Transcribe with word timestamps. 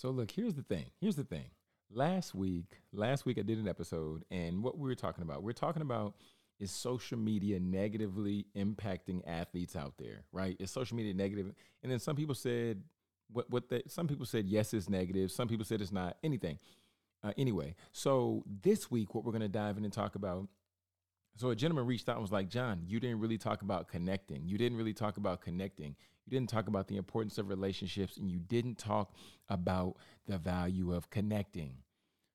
So 0.00 0.08
look, 0.08 0.30
here's 0.30 0.54
the 0.54 0.62
thing. 0.62 0.86
Here's 0.98 1.16
the 1.16 1.24
thing. 1.24 1.44
Last 1.92 2.34
week, 2.34 2.80
last 2.90 3.26
week 3.26 3.36
I 3.36 3.42
did 3.42 3.58
an 3.58 3.68
episode, 3.68 4.24
and 4.30 4.62
what 4.62 4.78
we 4.78 4.88
were 4.88 4.94
talking 4.94 5.20
about, 5.20 5.42
we're 5.42 5.52
talking 5.52 5.82
about 5.82 6.14
is 6.58 6.70
social 6.70 7.18
media 7.18 7.60
negatively 7.60 8.46
impacting 8.56 9.20
athletes 9.26 9.76
out 9.76 9.92
there, 9.98 10.24
right? 10.32 10.56
Is 10.58 10.70
social 10.70 10.96
media 10.96 11.12
negative? 11.12 11.52
And 11.82 11.92
then 11.92 11.98
some 11.98 12.16
people 12.16 12.34
said 12.34 12.82
what 13.30 13.50
what 13.50 13.68
the, 13.68 13.82
some 13.88 14.08
people 14.08 14.24
said 14.24 14.46
yes 14.46 14.72
it's 14.72 14.88
negative, 14.88 15.30
some 15.30 15.48
people 15.48 15.66
said 15.66 15.82
it's 15.82 15.92
not 15.92 16.16
anything. 16.24 16.58
Uh, 17.22 17.32
anyway, 17.36 17.74
so 17.92 18.42
this 18.62 18.90
week 18.90 19.14
what 19.14 19.22
we're 19.22 19.32
going 19.32 19.42
to 19.42 19.48
dive 19.48 19.76
in 19.76 19.84
and 19.84 19.92
talk 19.92 20.14
about 20.14 20.48
so 21.36 21.50
a 21.50 21.56
gentleman 21.56 21.86
reached 21.86 22.08
out 22.08 22.16
and 22.16 22.22
was 22.22 22.32
like, 22.32 22.48
John, 22.48 22.82
you 22.86 23.00
didn't 23.00 23.20
really 23.20 23.38
talk 23.38 23.62
about 23.62 23.88
connecting. 23.88 24.46
You 24.46 24.58
didn't 24.58 24.76
really 24.76 24.92
talk 24.92 25.16
about 25.16 25.40
connecting. 25.40 25.96
You 26.26 26.30
didn't 26.30 26.50
talk 26.50 26.68
about 26.68 26.88
the 26.88 26.96
importance 26.96 27.38
of 27.38 27.48
relationships 27.48 28.16
and 28.16 28.30
you 28.30 28.38
didn't 28.38 28.78
talk 28.78 29.14
about 29.48 29.96
the 30.26 30.38
value 30.38 30.92
of 30.92 31.10
connecting. 31.10 31.76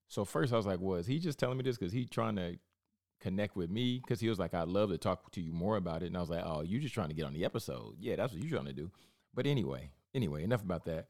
So 0.08 0.26
first 0.26 0.54
I 0.54 0.58
was 0.58 0.66
like, 0.66 0.80
was 0.80 1.05
he 1.08 1.20
just 1.20 1.40
telling 1.40 1.58
me 1.58 1.64
this 1.64 1.78
because 1.78 1.94
he's 1.94 2.10
trying 2.10 2.36
to 2.38 2.58
connect 3.20 3.55
with 3.55 3.70
me? 3.70 4.00
Because 4.00 4.20
he 4.20 4.30
was 4.30 4.40
like, 4.40 4.54
I'd 4.54 4.68
love 4.68 4.90
to 4.90 4.98
talk 4.98 5.32
to 5.32 5.41
you 5.41 5.54
more 5.54 5.77
about 5.77 6.04
it. 6.04 6.08
And 6.08 6.18
I 6.18 6.20
was 6.20 6.30
like, 6.30 6.44
oh, 6.46 6.62
you're 6.62 6.82
just 6.82 6.94
trying 6.94 7.10
to 7.10 7.16
get 7.16 7.26
on 7.26 7.34
the 7.34 7.46
episode. 7.46 7.96
Yeah, 8.00 8.16
that's 8.16 8.34
what 8.34 8.41
you're 8.41 8.52
trying 8.52 8.68
to 8.68 8.74
do. 8.74 8.91
But 9.34 9.46
anyway, 9.46 9.91
anyway, 10.14 10.44
enough 10.44 10.64
about 10.64 10.86
that. 10.86 11.08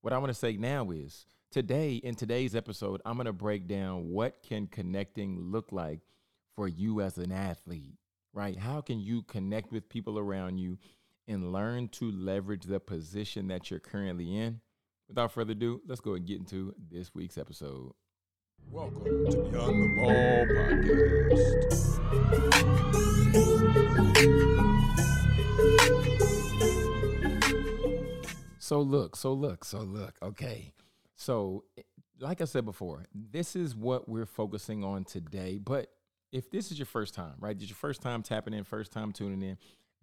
What 0.00 0.12
I 0.12 0.18
want 0.18 0.30
to 0.30 0.34
say 0.34 0.56
now 0.56 0.90
is 0.90 1.26
today, 1.50 1.94
in 1.94 2.14
today's 2.14 2.54
episode, 2.54 3.00
I'm 3.04 3.14
going 3.14 3.26
to 3.26 3.32
break 3.32 3.66
down 3.66 4.10
what 4.10 4.42
can 4.42 4.66
connecting 4.66 5.50
look 5.50 5.72
like 5.72 6.00
for 6.56 6.66
you 6.66 7.02
as 7.02 7.18
an 7.18 7.30
athlete, 7.30 7.98
right? 8.32 8.58
How 8.58 8.80
can 8.80 8.98
you 8.98 9.22
connect 9.22 9.70
with 9.70 9.88
people 9.88 10.18
around 10.18 10.58
you 10.58 10.78
and 11.28 11.52
learn 11.52 11.88
to 11.88 12.10
leverage 12.12 12.64
the 12.64 12.80
position 12.80 13.48
that 13.48 13.70
you're 13.70 13.80
currently 13.80 14.36
in. 14.38 14.60
Without 15.08 15.32
further 15.32 15.52
ado, 15.52 15.80
let's 15.86 16.00
go 16.00 16.14
and 16.14 16.26
get 16.26 16.38
into 16.38 16.74
this 16.90 17.14
week's 17.14 17.36
episode. 17.38 17.92
Welcome 18.70 19.04
to 19.04 19.36
Beyond 19.42 19.82
the 19.82 19.88
Ball 19.96 20.46
podcast. 20.46 21.36
So 28.58 28.80
look, 28.80 29.14
so 29.14 29.32
look, 29.32 29.64
so 29.64 29.80
look. 29.80 30.16
Okay. 30.22 30.72
So, 31.14 31.64
like 32.18 32.40
I 32.40 32.44
said 32.44 32.64
before, 32.64 33.04
this 33.14 33.54
is 33.56 33.76
what 33.76 34.08
we're 34.08 34.26
focusing 34.26 34.82
on 34.82 35.04
today. 35.04 35.58
But 35.58 35.88
if 36.36 36.50
this 36.50 36.70
is 36.70 36.78
your 36.78 36.86
first 36.86 37.14
time, 37.14 37.32
right? 37.40 37.56
Is 37.56 37.70
your 37.70 37.76
first 37.76 38.02
time 38.02 38.22
tapping 38.22 38.52
in, 38.52 38.62
first 38.62 38.92
time 38.92 39.10
tuning 39.10 39.40
in, 39.40 39.56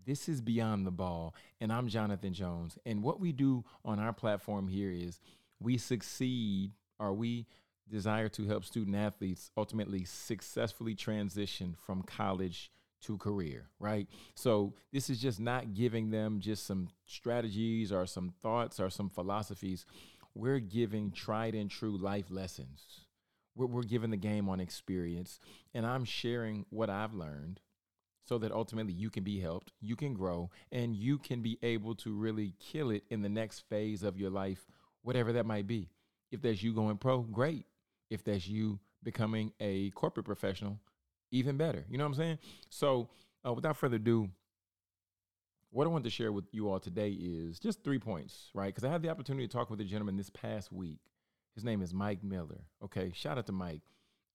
this 0.03 0.27
is 0.27 0.41
Beyond 0.41 0.85
the 0.87 0.91
Ball, 0.91 1.35
and 1.61 1.71
I'm 1.71 1.87
Jonathan 1.87 2.33
Jones. 2.33 2.75
And 2.87 3.03
what 3.03 3.19
we 3.19 3.31
do 3.31 3.63
on 3.85 3.99
our 3.99 4.13
platform 4.13 4.67
here 4.67 4.89
is 4.89 5.19
we 5.59 5.77
succeed 5.77 6.71
or 6.97 7.13
we 7.13 7.45
desire 7.87 8.29
to 8.29 8.47
help 8.47 8.65
student 8.65 8.95
athletes 8.95 9.51
ultimately 9.55 10.05
successfully 10.05 10.95
transition 10.95 11.75
from 11.85 12.01
college 12.01 12.71
to 13.03 13.19
career, 13.19 13.69
right? 13.79 14.07
So 14.33 14.73
this 14.91 15.11
is 15.11 15.21
just 15.21 15.39
not 15.39 15.75
giving 15.75 16.09
them 16.09 16.39
just 16.39 16.65
some 16.65 16.89
strategies 17.05 17.91
or 17.91 18.07
some 18.07 18.33
thoughts 18.41 18.79
or 18.79 18.89
some 18.89 19.09
philosophies. 19.09 19.85
We're 20.33 20.59
giving 20.59 21.11
tried 21.11 21.53
and 21.53 21.69
true 21.69 21.95
life 21.95 22.31
lessons. 22.31 23.02
We're, 23.55 23.67
we're 23.67 23.83
giving 23.83 24.11
the 24.11 24.17
game 24.17 24.49
on 24.49 24.59
experience, 24.59 25.39
and 25.73 25.85
I'm 25.85 26.05
sharing 26.05 26.65
what 26.69 26.89
I've 26.89 27.13
learned 27.13 27.59
so 28.25 28.37
that 28.37 28.51
ultimately 28.51 28.93
you 28.93 29.09
can 29.09 29.23
be 29.23 29.39
helped, 29.39 29.73
you 29.81 29.95
can 29.95 30.13
grow, 30.13 30.49
and 30.71 30.95
you 30.95 31.17
can 31.17 31.41
be 31.41 31.59
able 31.61 31.93
to 31.95 32.13
really 32.13 32.55
kill 32.59 32.89
it 32.89 33.03
in 33.09 33.21
the 33.21 33.29
next 33.29 33.61
phase 33.69 34.01
of 34.01 34.17
your 34.17 34.29
life, 34.29 34.65
whatever 35.01 35.33
that 35.33 35.45
might 35.45 35.67
be. 35.67 35.89
If 36.31 36.41
that's 36.41 36.63
you 36.63 36.73
going 36.73 36.97
pro, 36.97 37.19
great. 37.21 37.65
If 38.09 38.23
that's 38.23 38.47
you 38.47 38.79
becoming 39.03 39.51
a 39.59 39.89
corporate 39.91 40.25
professional, 40.25 40.79
even 41.31 41.57
better. 41.57 41.85
You 41.89 41.97
know 41.97 42.05
what 42.05 42.11
I'm 42.11 42.15
saying? 42.15 42.39
So, 42.69 43.09
uh, 43.45 43.53
without 43.53 43.75
further 43.75 43.97
ado, 43.97 44.29
what 45.71 45.85
I 45.85 45.89
want 45.89 46.03
to 46.05 46.09
share 46.09 46.31
with 46.31 46.45
you 46.51 46.69
all 46.69 46.79
today 46.79 47.09
is 47.09 47.59
just 47.59 47.83
three 47.83 47.99
points, 47.99 48.51
right? 48.53 48.67
Because 48.67 48.87
I 48.87 48.91
had 48.91 49.01
the 49.01 49.09
opportunity 49.09 49.47
to 49.47 49.51
talk 49.51 49.69
with 49.69 49.81
a 49.81 49.83
gentleman 49.83 50.15
this 50.15 50.29
past 50.29 50.71
week. 50.71 50.99
His 51.55 51.63
name 51.63 51.81
is 51.81 51.93
Mike 51.93 52.23
Miller. 52.23 52.61
Okay, 52.83 53.11
shout 53.15 53.37
out 53.37 53.45
to 53.47 53.51
Mike. 53.51 53.81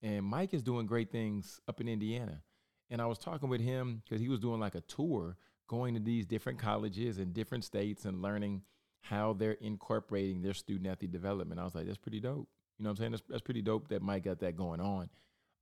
And 0.01 0.25
Mike 0.25 0.53
is 0.53 0.63
doing 0.63 0.85
great 0.85 1.11
things 1.11 1.59
up 1.67 1.81
in 1.81 1.87
Indiana. 1.87 2.41
And 2.89 3.01
I 3.01 3.05
was 3.05 3.17
talking 3.17 3.49
with 3.49 3.61
him 3.61 4.01
because 4.03 4.21
he 4.21 4.29
was 4.29 4.39
doing 4.39 4.59
like 4.59 4.75
a 4.75 4.81
tour 4.81 5.37
going 5.67 5.93
to 5.93 5.99
these 5.99 6.25
different 6.25 6.59
colleges 6.59 7.19
in 7.19 7.33
different 7.33 7.63
states 7.63 8.05
and 8.05 8.21
learning 8.21 8.63
how 9.01 9.33
they're 9.33 9.51
incorporating 9.53 10.41
their 10.41 10.53
student 10.53 10.87
athlete 10.87 11.11
development. 11.11 11.59
I 11.59 11.63
was 11.63 11.75
like, 11.75 11.85
that's 11.85 11.97
pretty 11.97 12.19
dope. 12.19 12.47
You 12.77 12.83
know 12.83 12.89
what 12.89 12.91
I'm 12.91 12.95
saying? 12.97 13.11
That's, 13.11 13.23
that's 13.29 13.41
pretty 13.41 13.61
dope 13.61 13.89
that 13.89 14.01
Mike 14.01 14.23
got 14.23 14.39
that 14.39 14.55
going 14.55 14.79
on 14.79 15.09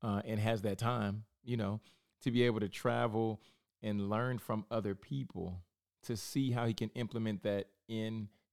uh, 0.03 0.21
and 0.25 0.39
has 0.39 0.61
that 0.61 0.77
time, 0.77 1.23
you 1.43 1.57
know, 1.57 1.81
to 2.23 2.31
be 2.31 2.43
able 2.43 2.59
to 2.59 2.69
travel 2.69 3.41
and 3.81 4.09
learn 4.09 4.37
from 4.37 4.65
other 4.71 4.95
people 4.95 5.61
to 6.03 6.15
see 6.15 6.51
how 6.51 6.65
he 6.65 6.73
can 6.73 6.89
implement 6.89 7.43
that 7.43 7.67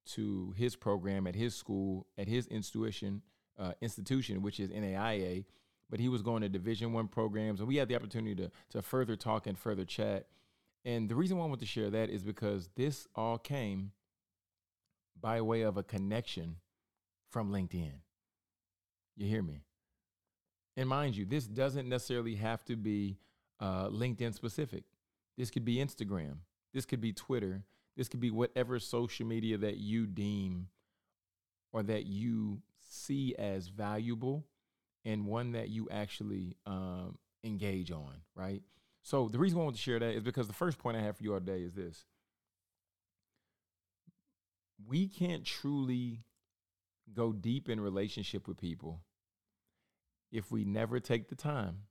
into 0.07 0.53
his 0.57 0.77
program 0.77 1.27
at 1.27 1.35
his 1.35 1.55
school, 1.55 2.07
at 2.19 2.29
his 2.29 2.47
institution, 2.49 3.23
uh, 3.59 3.73
institution, 3.81 4.43
which 4.43 4.61
is 4.61 4.71
NAIA 4.71 5.45
but 5.91 6.01
he 6.01 6.09
was 6.09 6.23
going 6.23 6.43
to 6.43 6.49
division 6.49 6.93
one 6.93 7.09
programs 7.09 7.61
and 7.61 7.69
we 7.69 7.77
had 7.77 7.89
the 7.89 7.95
opportunity 7.95 8.35
to, 8.35 8.51
to 8.71 8.83
further 8.83 9.17
talk 9.17 9.47
and 9.47 9.59
further 9.59 9.85
chat. 9.85 10.27
And 10.85 11.09
the 11.09 11.15
reason 11.15 11.37
why 11.37 11.45
i 11.45 11.49
want 11.49 11.61
to 11.61 11.67
share 11.67 11.91
that 11.91 12.11
is 12.11 12.23
because 12.23 12.69
this 12.77 13.07
all 13.15 13.39
came 13.39 13.93
by 15.21 15.41
way 15.41 15.63
of 15.63 15.77
a 15.77 15.83
connection 15.83 16.57
from 17.31 17.51
linkedin. 17.51 18.01
You 19.17 19.29
hear 19.29 19.43
me? 19.43 19.63
And 20.77 20.89
mind 20.89 21.17
you 21.17 21.25
this 21.25 21.47
doesn't 21.47 21.89
necessarily 21.89 22.35
have 22.37 22.65
to 22.65 22.77
be 22.77 23.19
uh, 23.61 23.89
linkedin 23.89 24.35
specific. 24.35 24.85
This 25.39 25.51
could 25.51 25.65
be 25.65 25.77
instagram. 25.77 26.39
This 26.73 26.85
could 26.87 27.01
be 27.01 27.13
twitter 27.13 27.63
this 27.97 28.09
could 28.09 28.21
be 28.21 28.31
whatever 28.31 28.79
social 28.79 29.27
media 29.27 29.57
that 29.59 29.77
you 29.77 30.07
deem 30.07 30.69
or 31.73 31.83
that 31.83 32.07
you 32.07 32.63
see 32.91 33.35
as 33.37 33.69
valuable 33.69 34.45
and 35.05 35.27
one 35.27 35.53
that 35.53 35.69
you 35.69 35.89
actually 35.91 36.57
um, 36.67 37.19
engage 37.43 37.91
on, 37.91 38.23
right? 38.35 38.63
So 39.03 39.29
the 39.29 39.39
reason 39.39 39.61
I 39.61 39.65
want 39.65 39.77
to 39.77 39.83
share 39.83 39.99
that 39.99 40.15
is 40.15 40.23
because 40.23 40.47
the 40.47 40.55
first 40.55 40.79
point 40.79 40.97
I 40.97 41.03
have 41.03 41.17
for 41.17 41.25
you 41.25 41.35
all 41.35 41.41
today 41.41 41.63
is 41.63 41.75
this. 41.75 42.05
We 44.87 45.09
can't 45.09 45.45
truly 45.45 46.25
go 47.13 47.33
deep 47.33 47.69
in 47.69 47.81
relationship 47.81 48.49
with 48.49 48.57
people 48.57 49.01
if 50.33 50.51
we 50.51 50.65
never 50.65 51.01
take 51.01 51.29
the 51.29 51.37
time 51.37 51.83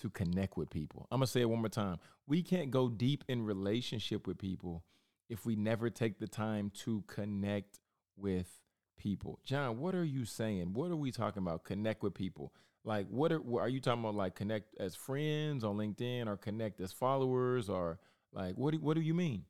to 0.00 0.10
connect 0.10 0.56
with 0.56 0.70
people. 0.70 1.06
I'm 1.10 1.20
to 1.20 1.26
say 1.26 1.42
it 1.42 1.48
one 1.48 1.60
more 1.60 1.68
time. 1.68 1.98
We 2.26 2.42
can't 2.42 2.70
go 2.70 2.88
deep 2.88 3.24
in 3.28 3.44
relationship 3.44 4.26
with 4.26 4.38
people 4.38 4.84
if 5.28 5.46
we 5.46 5.56
never 5.56 5.90
take 5.90 6.18
the 6.18 6.26
time 6.26 6.70
to 6.84 7.02
connect 7.06 7.80
with 8.16 8.48
people. 8.96 9.40
John, 9.44 9.78
what 9.78 9.94
are 9.94 10.04
you 10.04 10.24
saying? 10.24 10.72
What 10.72 10.90
are 10.90 10.96
we 10.96 11.10
talking 11.10 11.42
about? 11.42 11.64
Connect 11.64 12.02
with 12.02 12.14
people. 12.14 12.52
Like, 12.84 13.06
what 13.08 13.32
are, 13.32 13.40
are 13.58 13.68
you 13.68 13.80
talking 13.80 14.00
about? 14.00 14.14
Like, 14.14 14.34
connect 14.34 14.76
as 14.78 14.94
friends 14.94 15.64
on 15.64 15.76
LinkedIn 15.76 16.26
or 16.26 16.36
connect 16.36 16.80
as 16.80 16.92
followers 16.92 17.68
or 17.68 17.98
like, 18.32 18.54
what 18.56 18.72
do, 18.72 18.78
what 18.80 18.94
do 18.94 19.00
you 19.00 19.14
mean? 19.14 19.44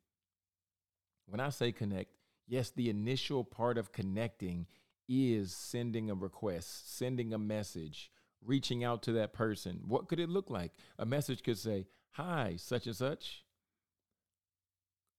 When 1.26 1.40
I 1.40 1.48
say 1.48 1.72
connect, 1.72 2.14
yes, 2.46 2.70
the 2.70 2.90
initial 2.90 3.44
part 3.44 3.78
of 3.78 3.92
connecting 3.92 4.66
is 5.08 5.54
sending 5.54 6.10
a 6.10 6.14
request, 6.14 6.96
sending 6.96 7.34
a 7.34 7.38
message, 7.38 8.10
reaching 8.44 8.84
out 8.84 9.02
to 9.04 9.12
that 9.12 9.32
person. 9.32 9.80
What 9.86 10.08
could 10.08 10.20
it 10.20 10.28
look 10.28 10.50
like? 10.50 10.72
A 10.98 11.06
message 11.06 11.42
could 11.42 11.58
say, 11.58 11.86
Hi, 12.12 12.54
such 12.58 12.86
and 12.86 12.94
such. 12.94 13.44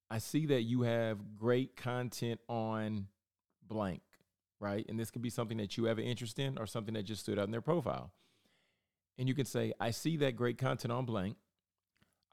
I 0.10 0.20
see 0.20 0.46
that 0.48 0.62
you 0.62 0.84
have 0.84 1.36
great 1.36 1.76
content 1.76 2.40
on 2.48 3.08
blank 3.68 4.02
right? 4.60 4.86
And 4.90 5.00
this 5.00 5.12
could 5.12 5.22
be 5.22 5.30
something 5.30 5.58
that 5.58 5.78
you 5.78 5.86
have 5.86 5.98
an 5.98 6.06
interest 6.06 6.40
in 6.40 6.58
or 6.58 6.66
something 6.66 6.94
that 6.94 7.04
just 7.04 7.22
stood 7.22 7.40
out 7.40 7.46
in 7.46 7.52
their 7.52 7.62
profile. 7.62 8.12
And 9.18 9.28
you 9.28 9.36
can 9.36 9.46
say, 9.46 9.74
I 9.80 9.92
see 9.92 10.18
that 10.18 10.36
great 10.36 10.58
content 10.58 10.92
on 10.92 11.06
blank. 11.06 11.38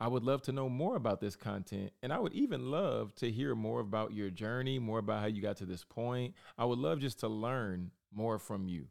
I 0.01 0.09
would 0.09 0.25
love 0.25 0.43
to 0.43 0.53
know 0.53 0.69
more 0.69 0.97
about 0.97 1.21
this 1.21 1.37
content. 1.37 1.93
And 2.03 2.13
I 2.13 2.19
would 2.19 2.33
even 2.33 2.71
love 2.71 3.15
to 3.17 3.31
hear 3.31 3.55
more 3.55 3.81
about 3.81 4.13
your 4.13 4.31
journey, 4.31 4.79
more 4.79 4.99
about 4.99 5.21
how 5.21 5.27
you 5.27 5.41
got 5.41 5.59
to 5.59 5.67
this 5.67 5.85
point. 5.85 6.35
I 6.59 6.65
would 6.65 6.79
love 6.79 6.99
just 6.99 7.21
to 7.21 7.29
learn 7.29 7.93
more 8.13 8.39
from 8.39 8.67
you. 8.67 8.87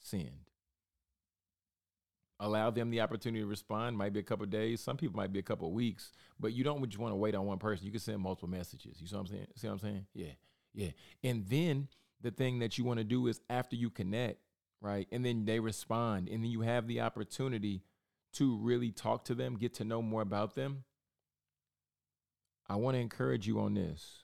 Send. 0.00 0.50
Allow 2.40 2.70
them 2.70 2.90
the 2.90 3.00
opportunity 3.00 3.42
to 3.42 3.46
respond. 3.48 3.96
Might 3.96 4.12
be 4.12 4.20
a 4.20 4.24
couple 4.24 4.46
days. 4.46 4.80
Some 4.80 4.96
people 4.96 5.16
might 5.16 5.32
be 5.32 5.40
a 5.40 5.42
couple 5.42 5.72
weeks, 5.72 6.12
but 6.38 6.52
you 6.52 6.62
don't 6.62 6.84
just 6.88 6.98
want 6.98 7.12
to 7.12 7.16
wait 7.16 7.34
on 7.34 7.46
one 7.46 7.58
person. 7.58 7.84
You 7.84 7.90
can 7.90 8.00
send 8.00 8.20
multiple 8.20 8.48
messages. 8.48 9.00
You 9.00 9.08
see 9.08 9.14
what 9.16 9.22
I'm 9.22 9.26
saying? 9.26 9.46
See 9.56 9.66
what 9.66 9.72
I'm 9.74 9.78
saying? 9.80 10.06
Yeah. 10.14 10.32
Yeah. 10.72 10.90
And 11.24 11.46
then 11.48 11.88
the 12.20 12.30
thing 12.30 12.60
that 12.60 12.78
you 12.78 12.84
want 12.84 12.98
to 12.98 13.04
do 13.04 13.26
is 13.26 13.40
after 13.50 13.74
you 13.74 13.90
connect, 13.90 14.38
right? 14.80 15.08
And 15.10 15.24
then 15.24 15.44
they 15.46 15.58
respond, 15.58 16.28
and 16.28 16.44
then 16.44 16.50
you 16.50 16.60
have 16.60 16.86
the 16.86 17.00
opportunity 17.00 17.82
to 18.34 18.56
really 18.58 18.92
talk 18.92 19.24
to 19.24 19.34
them, 19.34 19.56
get 19.56 19.74
to 19.74 19.84
know 19.84 20.00
more 20.02 20.22
about 20.22 20.54
them. 20.54 20.84
I 22.68 22.76
want 22.76 22.96
to 22.96 23.00
encourage 23.00 23.46
you 23.48 23.58
on 23.60 23.74
this. 23.74 24.22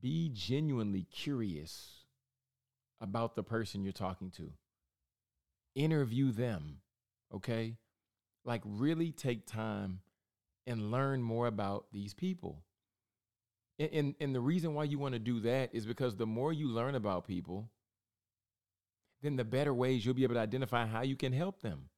be 0.00 0.28
genuinely 0.28 1.04
curious 1.04 2.03
about 3.04 3.36
the 3.36 3.42
person 3.42 3.84
you're 3.84 3.92
talking 3.92 4.30
to. 4.30 4.50
Interview 5.74 6.32
them, 6.32 6.78
okay? 7.32 7.76
Like, 8.44 8.62
really 8.64 9.12
take 9.12 9.46
time 9.46 10.00
and 10.66 10.90
learn 10.90 11.22
more 11.22 11.46
about 11.46 11.86
these 11.92 12.14
people. 12.14 12.64
And, 13.78 13.90
and, 13.92 14.14
and 14.20 14.34
the 14.34 14.40
reason 14.40 14.74
why 14.74 14.84
you 14.84 14.98
want 14.98 15.12
to 15.12 15.18
do 15.18 15.40
that 15.40 15.70
is 15.74 15.84
because 15.84 16.16
the 16.16 16.26
more 16.26 16.52
you 16.52 16.68
learn 16.68 16.94
about 16.94 17.26
people, 17.26 17.70
then 19.22 19.36
the 19.36 19.44
better 19.44 19.74
ways 19.74 20.04
you'll 20.04 20.14
be 20.14 20.24
able 20.24 20.34
to 20.34 20.40
identify 20.40 20.86
how 20.86 21.02
you 21.02 21.16
can 21.16 21.32
help 21.32 21.60
them. 21.60 21.90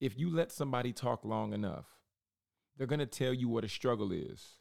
If 0.00 0.18
you 0.18 0.34
let 0.34 0.50
somebody 0.50 0.92
talk 0.92 1.24
long 1.24 1.52
enough, 1.52 1.86
they're 2.76 2.86
going 2.86 3.00
to 3.00 3.06
tell 3.06 3.32
you 3.32 3.48
what 3.48 3.64
a 3.64 3.68
struggle 3.68 4.10
is. 4.10 4.54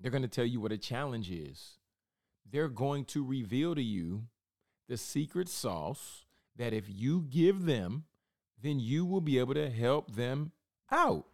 They're 0.00 0.10
going 0.10 0.22
to 0.22 0.28
tell 0.28 0.44
you 0.44 0.60
what 0.60 0.72
a 0.72 0.78
challenge 0.78 1.30
is. 1.30 1.78
They're 2.50 2.68
going 2.68 3.04
to 3.06 3.24
reveal 3.24 3.74
to 3.74 3.82
you 3.82 4.24
the 4.88 4.96
secret 4.96 5.48
sauce 5.48 6.24
that 6.56 6.72
if 6.72 6.84
you 6.88 7.26
give 7.28 7.64
them, 7.64 8.04
then 8.62 8.78
you 8.80 9.04
will 9.04 9.20
be 9.20 9.38
able 9.38 9.54
to 9.54 9.68
help 9.68 10.14
them 10.14 10.52
out. 10.90 11.26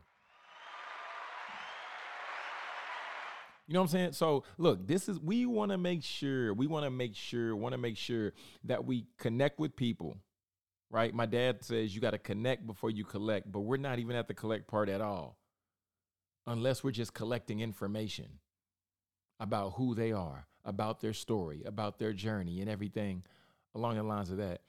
You 3.69 3.75
know 3.75 3.81
what 3.81 3.85
I'm 3.85 3.93
saying? 3.93 4.13
So, 4.13 4.45
look, 4.59 4.87
this 4.87 5.09
is 5.09 5.21
we 5.21 5.47
want 5.47 5.71
to 5.71 5.79
make 5.79 6.03
sure, 6.03 6.53
we 6.53 6.67
want 6.67 6.85
to 6.85 6.91
make 6.91 7.15
sure, 7.15 7.55
want 7.55 7.73
to 7.73 7.79
make 7.79 7.97
sure 7.97 8.33
that 8.65 8.85
we 8.85 9.07
connect 9.19 9.59
with 9.59 9.77
people. 9.77 10.19
Right? 10.91 11.15
My 11.15 11.25
dad 11.25 11.65
says 11.65 11.95
you 11.95 12.01
got 12.01 12.11
to 12.11 12.19
connect 12.19 12.67
before 12.67 12.91
you 12.91 13.05
collect, 13.05 13.51
but 13.51 13.61
we're 13.61 13.79
not 13.79 13.99
even 13.99 14.15
at 14.15 14.29
the 14.29 14.35
collect 14.35 14.69
part 14.69 14.91
at 14.91 15.01
all. 15.01 15.39
Unless 16.47 16.85
we're 16.85 16.91
just 16.91 17.15
collecting 17.15 17.61
information 17.61 18.41
about 19.41 19.75
who 19.77 19.95
they 19.95 20.13
are, 20.13 20.49
about 20.65 21.01
their 21.01 21.13
story, 21.13 21.63
about 21.65 21.99
their 21.99 22.13
journey, 22.13 22.61
and 22.61 22.71
everything 22.71 23.23
along 23.75 23.97
the 23.97 24.03
lines 24.03 24.31
of 24.31 24.37
that. 24.39 24.61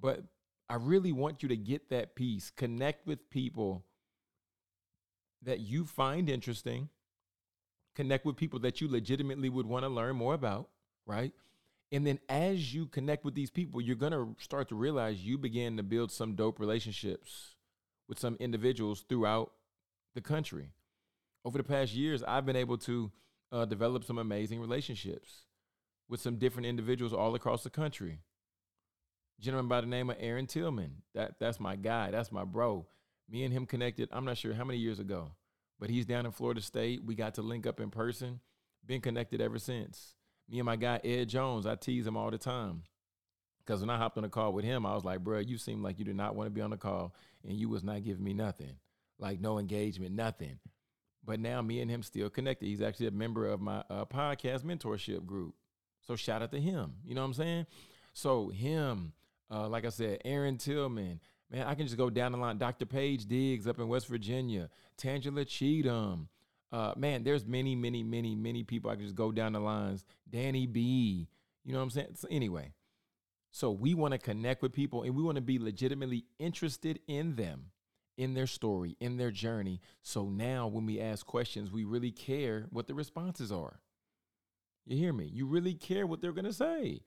But 0.00 0.22
I 0.68 0.74
really 0.74 1.12
want 1.12 1.42
you 1.42 1.48
to 1.48 1.56
get 1.56 1.90
that 1.90 2.14
piece, 2.14 2.50
connect 2.50 3.06
with 3.06 3.30
people 3.30 3.84
that 5.42 5.60
you 5.60 5.84
find 5.84 6.28
interesting, 6.28 6.88
connect 7.94 8.24
with 8.26 8.36
people 8.36 8.58
that 8.60 8.80
you 8.80 8.88
legitimately 8.88 9.48
would 9.48 9.66
want 9.66 9.84
to 9.84 9.88
learn 9.88 10.16
more 10.16 10.34
about, 10.34 10.68
right? 11.06 11.32
And 11.90 12.06
then 12.06 12.18
as 12.28 12.74
you 12.74 12.86
connect 12.86 13.24
with 13.24 13.34
these 13.34 13.50
people, 13.50 13.80
you're 13.80 13.96
going 13.96 14.12
to 14.12 14.36
start 14.38 14.68
to 14.68 14.74
realize 14.74 15.24
you 15.24 15.38
begin 15.38 15.76
to 15.78 15.82
build 15.82 16.12
some 16.12 16.34
dope 16.34 16.60
relationships 16.60 17.54
with 18.08 18.18
some 18.18 18.36
individuals 18.40 19.04
throughout 19.08 19.52
the 20.14 20.20
country. 20.20 20.72
Over 21.44 21.58
the 21.58 21.64
past 21.64 21.94
years, 21.94 22.22
I've 22.22 22.44
been 22.44 22.56
able 22.56 22.76
to 22.78 23.10
uh, 23.52 23.64
develop 23.64 24.04
some 24.04 24.18
amazing 24.18 24.60
relationships 24.60 25.46
with 26.08 26.20
some 26.20 26.36
different 26.36 26.66
individuals 26.66 27.12
all 27.12 27.34
across 27.34 27.62
the 27.62 27.70
country. 27.70 28.20
Gentleman 29.40 29.68
by 29.68 29.80
the 29.80 29.86
name 29.86 30.10
of 30.10 30.16
Aaron 30.18 30.46
Tillman. 30.46 31.02
That 31.14 31.38
that's 31.38 31.60
my 31.60 31.76
guy. 31.76 32.10
That's 32.10 32.32
my 32.32 32.44
bro. 32.44 32.86
Me 33.28 33.44
and 33.44 33.52
him 33.52 33.66
connected. 33.66 34.08
I'm 34.10 34.24
not 34.24 34.38
sure 34.38 34.54
how 34.54 34.64
many 34.64 34.78
years 34.78 34.98
ago, 34.98 35.32
but 35.78 35.90
he's 35.90 36.06
down 36.06 36.26
in 36.26 36.32
Florida 36.32 36.60
State. 36.60 37.04
We 37.04 37.14
got 37.14 37.34
to 37.34 37.42
link 37.42 37.66
up 37.66 37.78
in 37.78 37.90
person. 37.90 38.40
Been 38.84 39.00
connected 39.00 39.40
ever 39.40 39.58
since. 39.58 40.14
Me 40.48 40.58
and 40.58 40.66
my 40.66 40.76
guy 40.76 41.00
Ed 41.04 41.28
Jones. 41.28 41.66
I 41.66 41.76
tease 41.76 42.06
him 42.06 42.16
all 42.16 42.30
the 42.30 42.38
time. 42.38 42.82
Cause 43.66 43.80
when 43.80 43.90
I 43.90 43.98
hopped 43.98 44.16
on 44.16 44.24
a 44.24 44.30
call 44.30 44.54
with 44.54 44.64
him, 44.64 44.86
I 44.86 44.94
was 44.94 45.04
like, 45.04 45.22
bro, 45.22 45.40
you 45.40 45.58
seem 45.58 45.82
like 45.82 45.98
you 45.98 46.04
did 46.06 46.16
not 46.16 46.34
want 46.34 46.46
to 46.46 46.50
be 46.50 46.62
on 46.62 46.70
the 46.70 46.78
call 46.78 47.14
and 47.46 47.54
you 47.54 47.68
was 47.68 47.84
not 47.84 48.02
giving 48.02 48.24
me 48.24 48.32
nothing. 48.32 48.76
Like 49.18 49.40
no 49.40 49.58
engagement, 49.58 50.14
nothing. 50.14 50.58
But 51.28 51.40
now 51.40 51.60
me 51.60 51.80
and 51.80 51.90
him 51.90 52.02
still 52.02 52.30
connected. 52.30 52.68
He's 52.68 52.80
actually 52.80 53.08
a 53.08 53.10
member 53.10 53.46
of 53.46 53.60
my 53.60 53.84
uh, 53.90 54.06
podcast 54.06 54.62
mentorship 54.62 55.26
group. 55.26 55.54
So 56.00 56.16
shout 56.16 56.40
out 56.40 56.50
to 56.52 56.58
him. 56.58 56.94
You 57.04 57.14
know 57.14 57.20
what 57.20 57.26
I'm 57.26 57.34
saying? 57.34 57.66
So 58.14 58.48
him, 58.48 59.12
uh, 59.50 59.68
like 59.68 59.84
I 59.84 59.90
said, 59.90 60.22
Aaron 60.24 60.56
Tillman. 60.56 61.20
Man, 61.50 61.66
I 61.66 61.74
can 61.74 61.84
just 61.84 61.98
go 61.98 62.08
down 62.08 62.32
the 62.32 62.38
line. 62.38 62.56
Dr. 62.56 62.86
Paige 62.86 63.26
Diggs 63.26 63.66
up 63.66 63.78
in 63.78 63.88
West 63.88 64.06
Virginia. 64.08 64.70
Tangela 64.96 65.46
Cheatham. 65.46 66.28
Uh, 66.72 66.94
man, 66.96 67.24
there's 67.24 67.44
many, 67.44 67.76
many, 67.76 68.02
many, 68.02 68.34
many 68.34 68.62
people 68.62 68.90
I 68.90 68.94
can 68.94 69.04
just 69.04 69.14
go 69.14 69.30
down 69.30 69.52
the 69.52 69.60
lines. 69.60 70.06
Danny 70.30 70.66
B. 70.66 71.28
You 71.62 71.72
know 71.72 71.78
what 71.78 71.84
I'm 71.84 71.90
saying? 71.90 72.08
So 72.14 72.28
anyway, 72.30 72.72
so 73.50 73.70
we 73.70 73.92
want 73.92 74.12
to 74.12 74.18
connect 74.18 74.62
with 74.62 74.72
people 74.72 75.02
and 75.02 75.14
we 75.14 75.22
want 75.22 75.36
to 75.36 75.42
be 75.42 75.58
legitimately 75.58 76.24
interested 76.38 77.00
in 77.06 77.36
them 77.36 77.66
in 78.18 78.34
their 78.34 78.48
story, 78.48 78.96
in 79.00 79.16
their 79.16 79.30
journey. 79.30 79.80
So 80.02 80.28
now 80.28 80.66
when 80.66 80.84
we 80.84 81.00
ask 81.00 81.24
questions, 81.24 81.70
we 81.70 81.84
really 81.84 82.10
care 82.10 82.66
what 82.70 82.88
the 82.88 82.94
responses 82.94 83.50
are. 83.50 83.80
You 84.84 84.98
hear 84.98 85.12
me? 85.12 85.30
You 85.32 85.46
really 85.46 85.74
care 85.74 86.06
what 86.06 86.20
they're 86.20 86.32
going 86.32 86.44
to 86.44 86.52
say. 86.52 87.02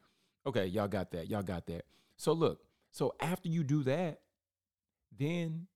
Okay, 0.48 0.66
y'all 0.66 0.88
got 0.88 1.12
that. 1.12 1.30
Y'all 1.30 1.44
got 1.44 1.68
that. 1.68 1.84
So 2.16 2.32
look, 2.32 2.62
so 2.92 3.14
after 3.20 3.50
you 3.50 3.64
do 3.64 3.84
that, 3.84 4.22
then 5.16 5.68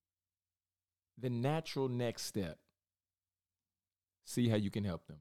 the 1.18 1.30
natural 1.30 1.90
next 1.90 2.24
step, 2.24 2.58
see 4.24 4.48
how 4.48 4.56
you 4.56 4.72
can 4.72 4.86
help 4.86 5.06
them. 5.08 5.18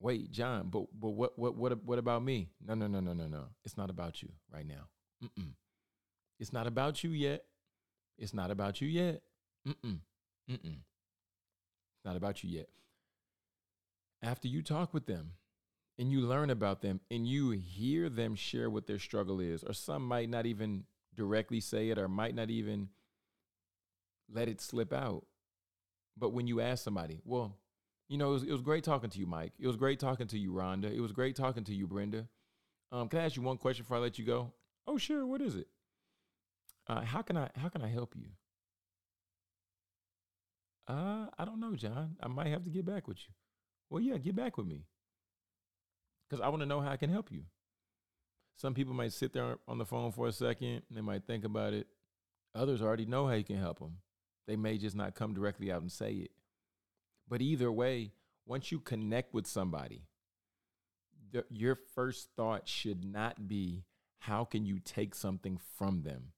Wait, 0.00 0.30
John, 0.30 0.68
but 0.68 0.86
but 0.98 1.10
what 1.10 1.38
what 1.38 1.56
what 1.56 1.84
what 1.84 1.98
about 1.98 2.22
me? 2.22 2.50
No, 2.64 2.74
no, 2.74 2.86
no, 2.86 3.00
no, 3.00 3.14
no, 3.14 3.26
no. 3.26 3.46
It's 3.64 3.76
not 3.76 3.90
about 3.90 4.22
you 4.22 4.28
right 4.52 4.66
now. 4.66 4.88
Mm-mm. 5.24 5.54
It's 6.38 6.52
not 6.52 6.66
about 6.66 7.02
you 7.02 7.10
yet. 7.10 7.44
It's 8.18 8.34
not 8.34 8.50
about 8.50 8.80
you 8.80 8.88
yet. 8.88 9.22
Mm-mm. 9.66 9.98
Mm-mm. 10.50 10.64
It's 10.64 12.04
not 12.04 12.16
about 12.16 12.42
you 12.42 12.50
yet. 12.50 12.68
After 14.22 14.48
you 14.48 14.62
talk 14.62 14.92
with 14.92 15.06
them 15.06 15.32
and 15.98 16.10
you 16.10 16.20
learn 16.20 16.50
about 16.50 16.82
them 16.82 17.00
and 17.10 17.26
you 17.26 17.50
hear 17.50 18.08
them 18.08 18.34
share 18.34 18.70
what 18.70 18.86
their 18.86 18.98
struggle 18.98 19.40
is, 19.40 19.62
or 19.62 19.72
some 19.72 20.06
might 20.06 20.28
not 20.28 20.46
even 20.46 20.84
directly 21.14 21.60
say 21.60 21.90
it 21.90 21.98
or 21.98 22.08
might 22.08 22.34
not 22.34 22.50
even 22.50 22.88
let 24.32 24.48
it 24.48 24.60
slip 24.60 24.92
out. 24.92 25.24
But 26.16 26.32
when 26.32 26.46
you 26.46 26.60
ask 26.60 26.82
somebody, 26.82 27.20
well, 27.24 27.56
you 28.08 28.18
know, 28.18 28.30
it 28.30 28.32
was, 28.32 28.42
it 28.44 28.52
was 28.52 28.62
great 28.62 28.84
talking 28.84 29.10
to 29.10 29.18
you, 29.18 29.26
Mike. 29.26 29.52
It 29.58 29.66
was 29.66 29.76
great 29.76 30.00
talking 30.00 30.26
to 30.28 30.38
you, 30.38 30.52
Rhonda. 30.52 30.92
It 30.92 31.00
was 31.00 31.12
great 31.12 31.36
talking 31.36 31.64
to 31.64 31.74
you, 31.74 31.86
Brenda. 31.86 32.26
Um, 32.90 33.08
can 33.08 33.20
I 33.20 33.24
ask 33.26 33.36
you 33.36 33.42
one 33.42 33.58
question 33.58 33.84
before 33.84 33.98
I 33.98 34.00
let 34.00 34.18
you 34.18 34.24
go? 34.24 34.52
Oh, 34.86 34.96
sure. 34.96 35.26
What 35.26 35.40
is 35.42 35.56
it? 35.56 35.68
Uh, 36.88 37.02
how 37.02 37.22
can 37.22 37.36
I 37.36 37.50
how 37.56 37.68
can 37.68 37.82
I 37.82 37.88
help 37.88 38.14
you? 38.16 38.28
Uh, 40.86 41.26
I 41.38 41.44
don't 41.44 41.60
know, 41.60 41.74
John. 41.74 42.16
I 42.22 42.28
might 42.28 42.46
have 42.46 42.64
to 42.64 42.70
get 42.70 42.86
back 42.86 43.06
with 43.06 43.18
you. 43.18 43.34
Well, 43.90 44.02
yeah, 44.02 44.16
get 44.16 44.34
back 44.34 44.56
with 44.56 44.66
me. 44.66 44.86
Cuz 46.30 46.40
I 46.40 46.48
want 46.48 46.60
to 46.60 46.66
know 46.66 46.80
how 46.80 46.90
I 46.90 46.96
can 46.96 47.10
help 47.10 47.30
you. 47.30 47.44
Some 48.56 48.74
people 48.74 48.94
might 48.94 49.12
sit 49.12 49.32
there 49.32 49.58
on 49.68 49.78
the 49.78 49.86
phone 49.86 50.12
for 50.12 50.26
a 50.26 50.32
second, 50.32 50.82
they 50.90 51.00
might 51.00 51.26
think 51.26 51.44
about 51.44 51.74
it. 51.74 51.86
Others 52.54 52.82
already 52.82 53.06
know 53.06 53.26
how 53.26 53.34
you 53.34 53.44
can 53.44 53.56
help 53.56 53.78
them. 53.78 53.98
They 54.46 54.56
may 54.56 54.78
just 54.78 54.96
not 54.96 55.14
come 55.14 55.34
directly 55.34 55.70
out 55.70 55.82
and 55.82 55.92
say 55.92 56.12
it. 56.14 56.30
But 57.28 57.42
either 57.42 57.70
way, 57.70 58.12
once 58.46 58.72
you 58.72 58.80
connect 58.80 59.34
with 59.34 59.46
somebody, 59.46 60.06
the, 61.30 61.44
your 61.50 61.74
first 61.74 62.30
thought 62.34 62.66
should 62.66 63.04
not 63.04 63.46
be 63.46 63.84
how 64.20 64.44
can 64.44 64.64
you 64.64 64.78
take 64.80 65.14
something 65.14 65.58
from 65.76 66.02
them? 66.02 66.32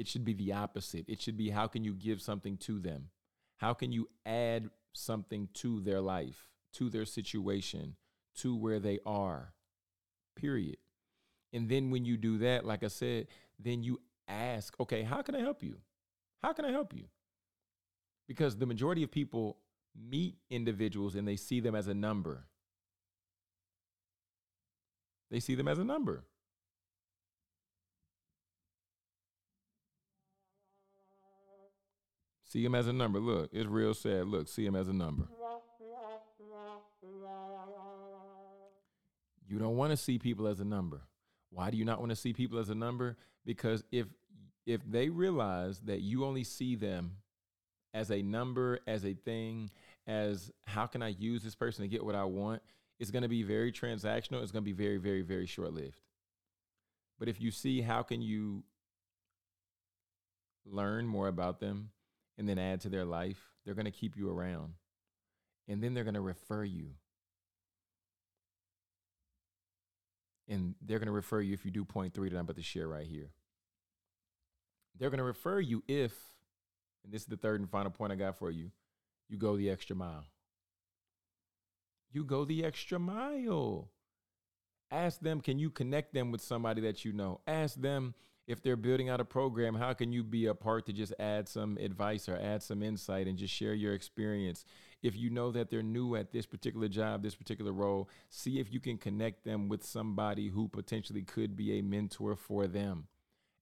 It 0.00 0.08
should 0.08 0.24
be 0.24 0.32
the 0.32 0.54
opposite. 0.54 1.04
It 1.08 1.20
should 1.20 1.36
be 1.36 1.50
how 1.50 1.66
can 1.66 1.84
you 1.84 1.92
give 1.92 2.22
something 2.22 2.56
to 2.56 2.78
them? 2.78 3.10
How 3.58 3.74
can 3.74 3.92
you 3.92 4.08
add 4.24 4.70
something 4.94 5.50
to 5.56 5.82
their 5.82 6.00
life, 6.00 6.48
to 6.72 6.88
their 6.88 7.04
situation, 7.04 7.96
to 8.36 8.56
where 8.56 8.78
they 8.78 9.00
are? 9.04 9.52
Period. 10.34 10.78
And 11.52 11.68
then 11.68 11.90
when 11.90 12.06
you 12.06 12.16
do 12.16 12.38
that, 12.38 12.64
like 12.64 12.82
I 12.82 12.88
said, 12.88 13.26
then 13.58 13.82
you 13.82 14.00
ask, 14.26 14.74
okay, 14.80 15.02
how 15.02 15.20
can 15.20 15.34
I 15.34 15.40
help 15.40 15.62
you? 15.62 15.76
How 16.42 16.54
can 16.54 16.64
I 16.64 16.70
help 16.70 16.94
you? 16.94 17.04
Because 18.26 18.56
the 18.56 18.64
majority 18.64 19.02
of 19.02 19.10
people 19.10 19.58
meet 19.94 20.36
individuals 20.48 21.14
and 21.14 21.28
they 21.28 21.36
see 21.36 21.60
them 21.60 21.74
as 21.74 21.88
a 21.88 21.94
number. 21.94 22.46
They 25.30 25.40
see 25.40 25.56
them 25.56 25.68
as 25.68 25.78
a 25.78 25.84
number. 25.84 26.24
See 32.50 32.64
him 32.64 32.74
as 32.74 32.88
a 32.88 32.92
number. 32.92 33.20
Look, 33.20 33.50
it's 33.52 33.68
real 33.68 33.94
sad. 33.94 34.26
Look, 34.26 34.48
see 34.48 34.66
him 34.66 34.74
as 34.74 34.88
a 34.88 34.92
number. 34.92 35.28
You 39.46 39.58
don't 39.60 39.76
want 39.76 39.92
to 39.92 39.96
see 39.96 40.18
people 40.18 40.48
as 40.48 40.58
a 40.58 40.64
number. 40.64 41.02
Why 41.50 41.70
do 41.70 41.76
you 41.76 41.84
not 41.84 42.00
want 42.00 42.10
to 42.10 42.16
see 42.16 42.32
people 42.32 42.58
as 42.58 42.68
a 42.68 42.74
number? 42.74 43.16
Because 43.46 43.84
if 43.92 44.08
if 44.66 44.80
they 44.84 45.10
realize 45.10 45.78
that 45.82 46.00
you 46.00 46.24
only 46.24 46.42
see 46.42 46.74
them 46.74 47.18
as 47.94 48.10
a 48.10 48.20
number, 48.20 48.80
as 48.84 49.04
a 49.04 49.14
thing, 49.14 49.70
as 50.08 50.50
how 50.66 50.86
can 50.86 51.02
I 51.04 51.10
use 51.10 51.44
this 51.44 51.54
person 51.54 51.82
to 51.82 51.88
get 51.88 52.04
what 52.04 52.16
I 52.16 52.24
want, 52.24 52.62
it's 52.98 53.12
going 53.12 53.22
to 53.22 53.28
be 53.28 53.44
very 53.44 53.70
transactional. 53.70 54.42
It's 54.42 54.50
going 54.50 54.64
to 54.64 54.72
be 54.72 54.72
very, 54.72 54.96
very, 54.96 55.22
very 55.22 55.46
short 55.46 55.72
lived. 55.72 56.00
But 57.16 57.28
if 57.28 57.40
you 57.40 57.52
see 57.52 57.80
how 57.80 58.02
can 58.02 58.22
you 58.22 58.64
learn 60.66 61.06
more 61.06 61.28
about 61.28 61.60
them, 61.60 61.90
and 62.40 62.48
then 62.48 62.58
add 62.58 62.80
to 62.80 62.88
their 62.88 63.04
life, 63.04 63.52
they're 63.64 63.74
going 63.74 63.84
to 63.84 63.90
keep 63.90 64.16
you 64.16 64.30
around. 64.30 64.72
And 65.68 65.82
then 65.84 65.92
they're 65.92 66.04
going 66.04 66.14
to 66.14 66.22
refer 66.22 66.64
you. 66.64 66.94
And 70.48 70.74
they're 70.80 70.98
going 70.98 71.06
to 71.06 71.12
refer 71.12 71.42
you 71.42 71.52
if 71.52 71.66
you 71.66 71.70
do 71.70 71.84
point 71.84 72.14
three 72.14 72.30
that 72.30 72.36
I'm 72.36 72.46
about 72.46 72.56
to 72.56 72.62
share 72.62 72.88
right 72.88 73.06
here. 73.06 73.28
They're 74.98 75.10
going 75.10 75.18
to 75.18 75.24
refer 75.24 75.60
you 75.60 75.84
if, 75.86 76.14
and 77.04 77.12
this 77.12 77.20
is 77.20 77.28
the 77.28 77.36
third 77.36 77.60
and 77.60 77.68
final 77.68 77.90
point 77.90 78.10
I 78.10 78.16
got 78.16 78.38
for 78.38 78.50
you, 78.50 78.70
you 79.28 79.36
go 79.36 79.58
the 79.58 79.68
extra 79.68 79.94
mile. 79.94 80.24
You 82.10 82.24
go 82.24 82.46
the 82.46 82.64
extra 82.64 82.98
mile. 82.98 83.90
Ask 84.90 85.20
them, 85.20 85.42
can 85.42 85.58
you 85.58 85.68
connect 85.68 86.14
them 86.14 86.32
with 86.32 86.40
somebody 86.40 86.80
that 86.80 87.04
you 87.04 87.12
know? 87.12 87.42
Ask 87.46 87.78
them, 87.78 88.14
if 88.50 88.60
they're 88.60 88.76
building 88.76 89.08
out 89.08 89.20
a 89.20 89.24
program, 89.24 89.76
how 89.76 89.92
can 89.92 90.12
you 90.12 90.24
be 90.24 90.46
a 90.46 90.54
part 90.54 90.84
to 90.86 90.92
just 90.92 91.14
add 91.20 91.48
some 91.48 91.78
advice 91.78 92.28
or 92.28 92.36
add 92.36 92.64
some 92.64 92.82
insight 92.82 93.28
and 93.28 93.38
just 93.38 93.54
share 93.54 93.74
your 93.74 93.94
experience? 93.94 94.64
If 95.04 95.16
you 95.16 95.30
know 95.30 95.52
that 95.52 95.70
they're 95.70 95.84
new 95.84 96.16
at 96.16 96.32
this 96.32 96.46
particular 96.46 96.88
job, 96.88 97.22
this 97.22 97.36
particular 97.36 97.72
role, 97.72 98.10
see 98.28 98.58
if 98.58 98.72
you 98.72 98.80
can 98.80 98.98
connect 98.98 99.44
them 99.44 99.68
with 99.68 99.84
somebody 99.84 100.48
who 100.48 100.66
potentially 100.66 101.22
could 101.22 101.56
be 101.56 101.78
a 101.78 101.82
mentor 101.82 102.34
for 102.34 102.66
them. 102.66 103.06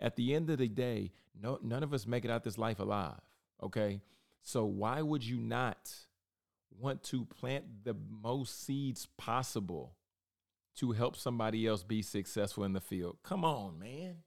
At 0.01 0.17
the 0.17 0.35
end 0.35 0.49
of 0.49 0.57
the 0.57 0.69
day, 0.69 1.13
no, 1.39 1.59
none 1.63 1.83
of 1.83 1.93
us 1.93 2.07
make 2.07 2.25
it 2.25 2.31
out 2.31 2.43
this 2.43 2.57
life 2.57 2.81
alive. 2.81 3.21
Okay. 3.63 4.01
So 4.43 4.65
why 4.65 5.03
would 5.03 5.23
you 5.23 5.37
not 5.37 5.93
want 6.81 7.03
to 7.03 7.27
plant 7.27 7.85
the 7.85 7.95
most 8.23 8.65
seeds 8.65 9.07
possible 9.19 9.97
to 10.77 10.93
help 10.93 11.15
somebody 11.15 11.67
else 11.67 11.83
be 11.83 12.01
successful 12.01 12.65
in 12.65 12.73
the 12.73 12.81
field? 12.81 13.19
Come 13.23 13.45
on, 13.45 13.79
man. 13.79 14.23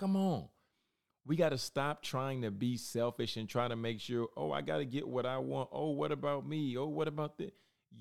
Come 0.00 0.16
on. 0.16 0.48
We 1.26 1.36
got 1.36 1.50
to 1.50 1.58
stop 1.58 2.02
trying 2.02 2.40
to 2.40 2.50
be 2.50 2.78
selfish 2.78 3.36
and 3.36 3.46
try 3.46 3.68
to 3.68 3.76
make 3.76 4.00
sure, 4.00 4.28
oh, 4.34 4.50
I 4.50 4.62
got 4.62 4.78
to 4.78 4.86
get 4.86 5.06
what 5.06 5.26
I 5.26 5.36
want. 5.36 5.68
Oh, 5.72 5.90
what 5.90 6.10
about 6.10 6.48
me? 6.48 6.74
Oh, 6.78 6.86
what 6.86 7.06
about 7.06 7.36
that? 7.36 7.52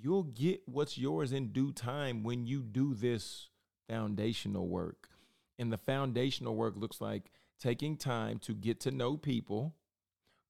You'll 0.01 0.23
get 0.23 0.61
what's 0.65 0.97
yours 0.97 1.33
in 1.33 1.51
due 1.51 1.73
time 1.73 2.23
when 2.23 2.47
you 2.47 2.61
do 2.61 2.93
this 2.93 3.49
foundational 3.89 4.69
work. 4.69 5.09
And 5.57 5.73
the 5.73 5.77
foundational 5.77 6.55
work 6.55 6.75
looks 6.77 7.01
like 7.01 7.31
taking 7.59 7.97
time 7.97 8.39
to 8.39 8.53
get 8.53 8.79
to 8.81 8.91
know 8.91 9.17
people, 9.17 9.75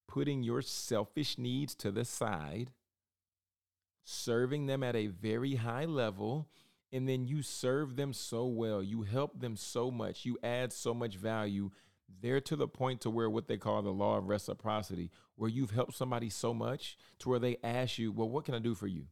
putting 0.08 0.44
your 0.44 0.62
selfish 0.62 1.40
needs 1.40 1.74
to 1.76 1.90
the 1.90 2.06
side, 2.06 2.70
serving 4.04 4.68
them 4.68 4.84
at 4.84 4.96
a 4.96 5.08
very 5.08 5.56
high 5.56 5.86
level, 5.86 6.48
and 6.92 7.08
then 7.08 7.28
you 7.28 7.42
serve 7.42 7.96
them 7.96 8.14
so 8.14 8.46
well 8.46 8.82
you 8.82 9.04
help 9.04 9.40
them 9.40 9.56
so 9.56 9.92
much 9.92 10.26
you 10.26 10.38
add 10.44 10.74
so 10.74 10.94
much 10.94 11.16
value 11.16 11.70
they're 12.22 12.42
to 12.42 12.56
the 12.56 12.68
point 12.68 13.02
to 13.02 13.10
where 13.10 13.30
what 13.30 13.48
they 13.48 13.58
call 13.58 13.82
the 13.82 13.90
law 13.90 14.18
of 14.18 14.28
reciprocity 14.28 15.12
where 15.36 15.50
you've 15.50 15.72
helped 15.72 15.96
somebody 15.96 16.30
so 16.30 16.54
much 16.54 16.98
to 17.20 17.30
where 17.30 17.40
they 17.40 17.58
ask 17.64 17.98
you 17.98 18.12
well 18.12 18.30
what 18.30 18.46
can 18.46 18.56
i 18.56 18.60
do 18.60 18.76
for 18.76 18.88
you? 18.88 19.06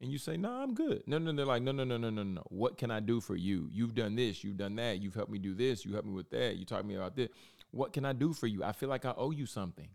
And 0.00 0.12
you 0.12 0.18
say 0.18 0.36
no 0.36 0.50
i'm 0.50 0.74
good. 0.74 1.02
No 1.06 1.18
no 1.18 1.32
they're 1.32 1.44
like 1.44 1.62
no 1.62 1.72
no 1.72 1.84
no 1.84 1.96
no 1.96 2.10
no 2.10 2.22
no. 2.22 2.42
What 2.48 2.78
can 2.78 2.90
i 2.90 3.00
do 3.00 3.20
for 3.20 3.36
you? 3.36 3.68
You've 3.72 3.94
done 3.94 4.16
this 4.16 4.42
you've 4.44 4.56
done 4.56 4.76
that 4.76 5.02
you've 5.02 5.14
helped 5.14 5.30
me 5.30 5.38
do 5.38 5.54
this 5.54 5.84
you 5.84 5.92
helped 5.92 6.06
me 6.08 6.14
with 6.14 6.30
that 6.30 6.56
you 6.56 6.64
taught 6.64 6.86
me 6.86 6.94
about 6.94 7.16
this. 7.16 7.28
What 7.70 7.92
can 7.92 8.04
i 8.04 8.12
do 8.12 8.32
for 8.32 8.46
you? 8.46 8.64
I 8.64 8.72
feel 8.72 8.88
like 8.88 9.04
i 9.04 9.12
owe 9.16 9.30
you 9.30 9.46
something 9.46 9.88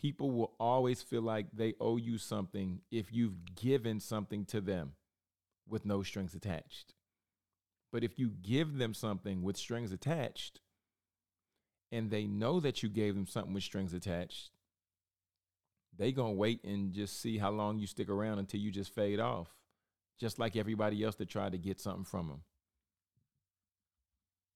people 0.00 0.30
will 0.30 0.52
always 0.58 1.02
feel 1.02 1.22
like 1.22 1.46
they 1.52 1.74
owe 1.80 1.96
you 1.96 2.16
something 2.18 2.80
if 2.90 3.12
you've 3.12 3.54
given 3.54 4.00
something 4.00 4.44
to 4.46 4.60
them 4.60 4.92
with 5.68 5.84
no 5.84 6.02
strings 6.02 6.34
attached. 6.34 6.94
But 7.92 8.04
if 8.04 8.18
you 8.18 8.30
give 8.42 8.78
them 8.78 8.94
something 8.94 9.42
with 9.42 9.56
strings 9.56 9.92
attached 9.92 10.60
and 11.92 12.10
they 12.10 12.26
know 12.26 12.60
that 12.60 12.82
you 12.82 12.88
gave 12.88 13.14
them 13.14 13.26
something 13.26 13.52
with 13.52 13.64
strings 13.64 13.92
attached, 13.92 14.50
they 15.96 16.12
going 16.12 16.34
to 16.34 16.38
wait 16.38 16.64
and 16.64 16.92
just 16.92 17.20
see 17.20 17.38
how 17.38 17.50
long 17.50 17.78
you 17.78 17.86
stick 17.86 18.08
around 18.08 18.38
until 18.38 18.60
you 18.60 18.70
just 18.70 18.94
fade 18.94 19.20
off, 19.20 19.48
just 20.18 20.38
like 20.38 20.56
everybody 20.56 21.02
else 21.04 21.16
that 21.16 21.28
tried 21.28 21.52
to 21.52 21.58
get 21.58 21.80
something 21.80 22.04
from 22.04 22.28
them. 22.28 22.42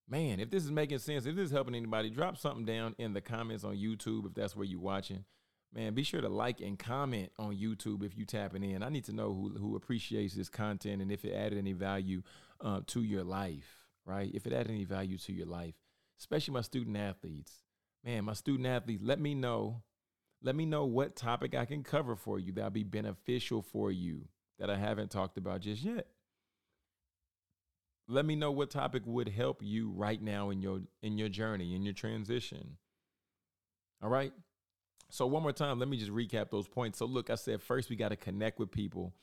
Man, 0.08 0.38
if 0.38 0.50
this 0.50 0.64
is 0.64 0.70
making 0.70 0.98
sense, 0.98 1.24
if 1.24 1.34
this 1.34 1.46
is 1.46 1.50
helping 1.50 1.74
anybody, 1.74 2.10
drop 2.10 2.36
something 2.36 2.66
down 2.66 2.94
in 2.98 3.14
the 3.14 3.22
comments 3.22 3.64
on 3.64 3.76
YouTube 3.76 4.26
if 4.26 4.34
that's 4.34 4.54
where 4.54 4.66
you're 4.66 4.80
watching. 4.80 5.24
Man, 5.72 5.94
be 5.94 6.02
sure 6.02 6.20
to 6.20 6.28
like 6.28 6.60
and 6.60 6.78
comment 6.78 7.32
on 7.38 7.56
YouTube 7.56 8.04
if 8.04 8.16
you 8.16 8.24
tapping 8.24 8.62
in. 8.62 8.82
I 8.82 8.90
need 8.90 9.04
to 9.06 9.12
know 9.12 9.34
who 9.34 9.56
who 9.58 9.76
appreciates 9.76 10.34
this 10.34 10.48
content 10.48 11.02
and 11.02 11.10
if 11.10 11.24
it 11.24 11.32
added 11.32 11.58
any 11.58 11.72
value 11.72 12.22
uh, 12.60 12.80
to 12.88 13.02
your 13.02 13.24
life, 13.24 13.86
right? 14.04 14.30
If 14.32 14.46
it 14.46 14.52
added 14.52 14.70
any 14.70 14.84
value 14.84 15.18
to 15.18 15.32
your 15.32 15.46
life, 15.46 15.74
especially 16.20 16.54
my 16.54 16.60
student 16.60 16.96
athletes. 16.96 17.64
Man, 18.04 18.26
my 18.26 18.34
student 18.34 18.68
athletes, 18.68 19.02
let 19.02 19.18
me 19.18 19.34
know. 19.34 19.82
Let 20.42 20.54
me 20.54 20.66
know 20.66 20.84
what 20.84 21.16
topic 21.16 21.54
I 21.54 21.64
can 21.64 21.82
cover 21.82 22.14
for 22.14 22.38
you 22.38 22.52
that'll 22.52 22.70
be 22.70 22.84
beneficial 22.84 23.62
for 23.62 23.90
you 23.90 24.28
that 24.58 24.68
I 24.68 24.76
haven't 24.76 25.10
talked 25.10 25.38
about 25.38 25.62
just 25.62 25.82
yet 25.82 26.06
let 28.08 28.26
me 28.26 28.36
know 28.36 28.50
what 28.50 28.70
topic 28.70 29.02
would 29.06 29.28
help 29.28 29.62
you 29.62 29.90
right 29.90 30.20
now 30.20 30.50
in 30.50 30.60
your 30.60 30.80
in 31.02 31.18
your 31.18 31.28
journey 31.28 31.74
in 31.74 31.82
your 31.82 31.94
transition. 31.94 32.76
All 34.02 34.10
right? 34.10 34.32
So 35.10 35.26
one 35.26 35.42
more 35.42 35.52
time 35.52 35.78
let 35.78 35.88
me 35.88 35.96
just 35.96 36.12
recap 36.12 36.50
those 36.50 36.68
points. 36.68 36.98
So 36.98 37.06
look 37.06 37.30
i 37.30 37.34
said 37.34 37.62
first 37.62 37.90
we 37.90 37.96
got 37.96 38.10
to 38.10 38.16
connect 38.16 38.58
with 38.58 38.70
people 38.70 39.14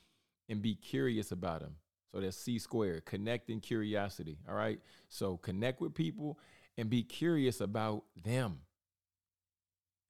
and 0.50 0.62
be 0.62 0.76
curious 0.76 1.32
about 1.32 1.62
them. 1.62 1.76
So 2.12 2.20
that's 2.20 2.38
c 2.38 2.60
squared 2.60 3.06
connect 3.06 3.50
and 3.50 3.62
curiosity 3.62 4.40
all 4.50 4.56
right? 4.56 4.80
So 5.10 5.38
connect 5.38 5.82
with 5.82 5.94
people 5.94 6.40
and 6.78 6.90
be 6.90 7.04
curious 7.04 7.62
about 7.62 8.04
them. 8.24 8.62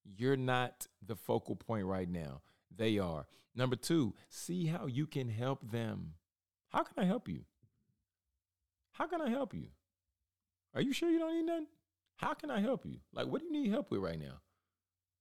You're 0.06 0.38
not 0.38 0.88
the 1.06 1.16
focal 1.16 1.56
point 1.56 1.86
right 1.86 2.10
now. 2.10 2.42
They 2.75 3.00
are. 3.00 3.28
Number 3.54 3.75
two 3.75 4.13
see 4.30 4.68
how 4.68 4.86
you 4.86 5.08
can 5.08 5.28
help 5.28 5.72
them. 5.72 6.13
How 6.70 6.84
can 6.84 7.04
i 7.04 7.06
help 7.06 7.28
you 7.28 7.44
how 9.01 9.08
can 9.08 9.20
I 9.20 9.29
help 9.31 9.55
you? 9.55 9.65
Are 10.75 10.81
you 10.81 10.93
sure 10.93 11.10
you 11.10 11.17
don't 11.17 11.34
need 11.34 11.48
nothing? 11.48 11.65
How 12.17 12.36
can 12.36 12.51
I 12.51 12.60
help 12.60 12.86
you? 12.86 12.98
Like, 13.12 13.25
what 13.25 13.41
do 13.41 13.48
you 13.48 13.51
need 13.51 13.72
help 13.72 13.89
with 13.89 14.00
right 14.00 14.20
now? 14.20 14.41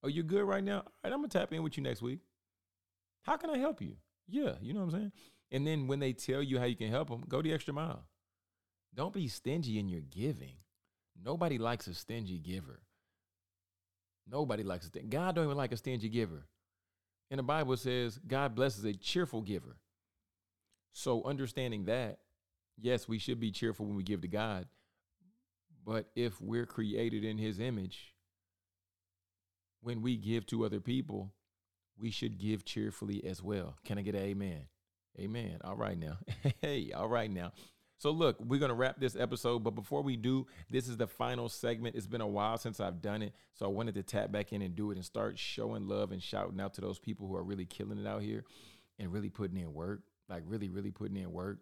Are 0.05 0.11
you 0.11 0.23
good 0.23 0.43
right 0.43 0.63
now? 0.63 0.81
All 0.81 0.93
right, 1.03 1.13
I'm 1.15 1.21
gonna 1.21 1.29
tap 1.29 1.51
in 1.51 1.63
with 1.63 1.79
you 1.79 1.83
next 1.83 2.03
week. 2.03 2.19
How 3.23 3.39
can 3.39 3.49
I 3.49 3.57
help 3.57 3.81
you? 3.81 3.97
Yeah, 4.29 4.57
you 4.61 4.75
know 4.75 4.81
what 4.81 4.93
I'm 4.93 5.01
saying? 5.01 5.13
And 5.51 5.67
then 5.67 5.87
when 5.87 5.99
they 5.99 6.13
tell 6.13 6.43
you 6.43 6.59
how 6.59 6.67
you 6.67 6.77
can 6.77 6.91
help 6.91 7.09
them, 7.09 7.25
go 7.27 7.41
the 7.41 7.55
extra 7.55 7.73
mile. 7.73 8.05
Don't 8.95 9.15
be 9.15 9.29
stingy 9.29 9.79
in 9.79 9.89
your 9.89 10.03
giving. 10.03 10.57
Nobody 11.25 11.57
likes 11.57 11.87
a 11.87 11.95
stingy 11.95 12.39
giver. 12.39 12.83
Nobody 14.31 14.63
likes 14.63 14.91
a. 14.95 14.99
God 15.01 15.37
don't 15.37 15.47
even 15.47 15.57
like 15.57 15.73
a 15.73 15.79
stingy 15.79 16.11
giver. 16.11 16.45
And 17.31 17.39
the 17.39 17.45
Bible 17.45 17.79
says 17.79 18.21
God 18.27 18.55
blesses 18.55 18.85
a 18.85 18.93
cheerful 18.93 19.41
giver. 19.41 19.79
So 20.93 21.25
understanding 21.25 21.87
that, 21.87 22.19
yes, 22.77 23.09
we 23.09 23.19
should 23.19 23.41
be 23.41 23.51
cheerful 23.51 23.87
when 23.87 23.97
we 23.97 24.03
give 24.03 24.23
to 24.23 24.29
God. 24.29 24.67
But 25.85 26.11
if 26.15 26.41
we're 26.41 26.67
created 26.67 27.25
in 27.25 27.39
his 27.39 27.59
image, 27.59 28.15
when 29.81 30.03
we 30.03 30.17
give 30.17 30.47
to 30.47 30.65
other 30.65 30.81
people, 30.81 31.33
we 31.99 32.11
should 32.11 32.39
give 32.39 32.65
cheerfully 32.65 33.25
as 33.25 33.43
well. 33.43 33.77
Can 33.85 33.99
I 33.99 34.03
get 34.03 34.15
an 34.15 34.23
amen? 34.23 34.67
Amen. 35.19 35.59
All 35.65 35.77
right 35.77 35.99
now. 35.99 36.19
hey, 36.63 36.93
all 36.93 37.09
right 37.09 37.31
now. 37.31 37.53
So, 37.99 38.11
look, 38.11 38.41
we're 38.41 38.59
going 38.59 38.71
to 38.71 38.75
wrap 38.75 38.99
this 38.99 39.15
episode. 39.15 39.63
But 39.63 39.75
before 39.75 40.03
we 40.03 40.17
do, 40.17 40.47
this 40.71 40.89
is 40.89 40.97
the 40.97 41.07
final 41.07 41.51
segment. 41.51 41.97
It's 41.97 42.07
been 42.07 42.23
a 42.23 42.27
while 42.27 42.57
since 42.57 42.81
I've 42.81 43.03
done 43.03 43.21
it. 43.23 43.35
So, 43.53 43.67
I 43.67 43.69
wanted 43.69 43.95
to 43.97 44.03
tap 44.03 44.33
back 44.33 44.53
in 44.53 44.63
and 44.63 44.75
do 44.75 44.91
it 44.91 44.97
and 44.97 45.05
start 45.05 45.39
showing 45.39 45.87
love 45.87 46.11
and 46.11 46.23
shouting 46.23 46.61
out 46.61 46.75
to 46.75 46.81
those 46.81 46.99
people 46.99 47.27
who 47.27 47.37
are 47.37 47.43
really 47.43 47.67
killing 47.67 47.99
it 47.99 48.07
out 48.07 48.23
here 48.23 48.45
and 48.99 49.13
really 49.13 49.29
putting 49.29 49.59
in 49.59 49.75
work. 49.75 50.01
Like, 50.31 50.45
really, 50.47 50.71
really 50.71 50.91
putting 50.91 51.17
in 51.19 51.31
work. 51.33 51.59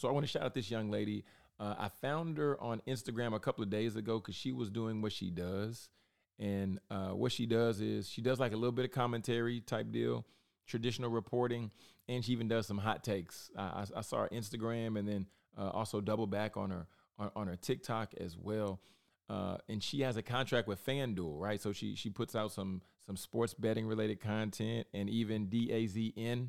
So 0.00 0.08
I 0.08 0.12
want 0.12 0.24
to 0.24 0.32
shout 0.32 0.42
out 0.42 0.54
this 0.54 0.70
young 0.70 0.90
lady. 0.90 1.24
Uh, 1.58 1.74
I 1.78 1.88
found 1.88 2.38
her 2.38 2.58
on 2.58 2.80
Instagram 2.88 3.34
a 3.34 3.38
couple 3.38 3.62
of 3.62 3.68
days 3.68 3.96
ago 3.96 4.18
because 4.18 4.34
she 4.34 4.50
was 4.50 4.70
doing 4.70 5.02
what 5.02 5.12
she 5.12 5.30
does. 5.30 5.90
And 6.38 6.78
uh, 6.90 7.08
what 7.08 7.32
she 7.32 7.44
does 7.44 7.82
is 7.82 8.08
she 8.08 8.22
does 8.22 8.40
like 8.40 8.52
a 8.52 8.56
little 8.56 8.72
bit 8.72 8.86
of 8.86 8.92
commentary 8.92 9.60
type 9.60 9.92
deal, 9.92 10.24
traditional 10.66 11.10
reporting, 11.10 11.70
and 12.08 12.24
she 12.24 12.32
even 12.32 12.48
does 12.48 12.66
some 12.66 12.78
hot 12.78 13.04
takes. 13.04 13.50
I, 13.54 13.84
I 13.94 14.00
saw 14.00 14.22
her 14.22 14.30
Instagram 14.32 14.98
and 14.98 15.06
then 15.06 15.26
uh, 15.58 15.68
also 15.68 16.00
double 16.00 16.26
back 16.26 16.56
on 16.56 16.70
her 16.70 16.86
on, 17.18 17.30
on 17.36 17.46
her 17.48 17.56
TikTok 17.56 18.14
as 18.18 18.38
well. 18.38 18.80
Uh, 19.28 19.58
and 19.68 19.82
she 19.82 20.00
has 20.00 20.16
a 20.16 20.22
contract 20.22 20.66
with 20.66 20.84
FanDuel, 20.84 21.38
right? 21.38 21.60
So 21.60 21.72
she 21.72 21.94
she 21.94 22.08
puts 22.08 22.34
out 22.34 22.52
some 22.52 22.80
some 23.04 23.18
sports 23.18 23.52
betting 23.52 23.86
related 23.86 24.18
content 24.20 24.86
and 24.94 25.10
even 25.10 25.48
DAZN 25.48 26.48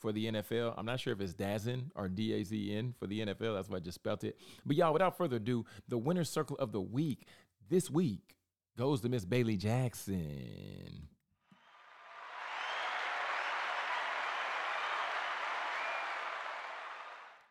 for 0.00 0.12
the 0.12 0.26
NFL. 0.26 0.74
I'm 0.76 0.86
not 0.86 1.00
sure 1.00 1.12
if 1.12 1.20
it's 1.20 1.34
Dazn 1.34 1.92
or 1.94 2.08
D 2.08 2.32
A 2.34 2.44
Z 2.44 2.76
N 2.76 2.94
for 2.98 3.06
the 3.06 3.20
NFL. 3.20 3.54
That's 3.54 3.68
why 3.68 3.76
I 3.76 3.80
just 3.80 3.96
spelt 3.96 4.24
it. 4.24 4.38
But 4.64 4.76
y'all, 4.76 4.92
without 4.92 5.16
further 5.16 5.36
ado, 5.36 5.64
the 5.88 5.98
winner's 5.98 6.30
circle 6.30 6.56
of 6.56 6.72
the 6.72 6.80
week 6.80 7.26
this 7.68 7.90
week 7.90 8.36
goes 8.76 9.00
to 9.02 9.08
Miss 9.08 9.24
Bailey 9.24 9.56
Jackson. 9.56 11.08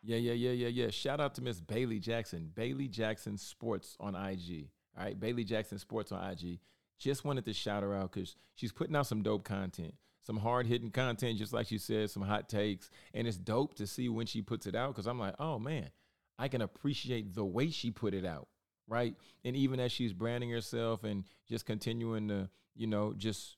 Yeah, 0.02 0.16
yeah, 0.16 0.32
yeah, 0.32 0.50
yeah, 0.50 0.68
yeah. 0.68 0.90
Shout 0.90 1.20
out 1.20 1.34
to 1.34 1.42
Miss 1.42 1.60
Bailey 1.60 1.98
Jackson. 1.98 2.50
Bailey 2.54 2.88
Jackson 2.88 3.36
Sports 3.36 3.96
on 4.00 4.14
IG. 4.14 4.68
All 4.96 5.04
right, 5.04 5.18
Bailey 5.18 5.44
Jackson 5.44 5.78
Sports 5.78 6.10
on 6.10 6.30
IG. 6.30 6.58
Just 6.98 7.24
wanted 7.24 7.44
to 7.44 7.52
shout 7.52 7.82
her 7.82 7.94
out 7.94 8.12
because 8.12 8.34
she's 8.54 8.72
putting 8.72 8.96
out 8.96 9.06
some 9.06 9.22
dope 9.22 9.44
content. 9.44 9.94
Some 10.22 10.36
hard 10.36 10.66
hitting 10.66 10.90
content, 10.90 11.38
just 11.38 11.52
like 11.52 11.66
she 11.66 11.78
said, 11.78 12.10
some 12.10 12.22
hot 12.22 12.48
takes. 12.48 12.90
And 13.14 13.26
it's 13.26 13.36
dope 13.36 13.74
to 13.76 13.86
see 13.86 14.08
when 14.08 14.26
she 14.26 14.42
puts 14.42 14.66
it 14.66 14.74
out 14.74 14.88
because 14.88 15.06
I'm 15.06 15.18
like, 15.18 15.34
oh 15.38 15.58
man, 15.58 15.90
I 16.38 16.48
can 16.48 16.62
appreciate 16.62 17.34
the 17.34 17.44
way 17.44 17.70
she 17.70 17.90
put 17.90 18.14
it 18.14 18.24
out. 18.24 18.48
Right. 18.88 19.14
And 19.44 19.54
even 19.54 19.78
as 19.78 19.92
she's 19.92 20.12
branding 20.12 20.50
herself 20.50 21.04
and 21.04 21.24
just 21.48 21.64
continuing 21.64 22.28
to, 22.28 22.48
you 22.74 22.86
know, 22.86 23.14
just 23.16 23.56